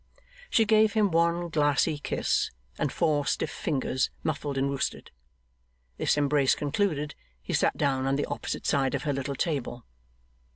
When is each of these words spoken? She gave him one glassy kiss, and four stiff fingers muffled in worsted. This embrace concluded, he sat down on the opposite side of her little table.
She 0.49 0.65
gave 0.65 0.93
him 0.93 1.11
one 1.11 1.49
glassy 1.49 1.99
kiss, 1.99 2.49
and 2.79 2.91
four 2.91 3.23
stiff 3.27 3.51
fingers 3.51 4.09
muffled 4.23 4.57
in 4.57 4.67
worsted. 4.71 5.11
This 5.97 6.17
embrace 6.17 6.55
concluded, 6.55 7.13
he 7.39 7.53
sat 7.53 7.77
down 7.77 8.07
on 8.07 8.15
the 8.15 8.25
opposite 8.25 8.65
side 8.65 8.95
of 8.95 9.03
her 9.03 9.13
little 9.13 9.35
table. 9.35 9.85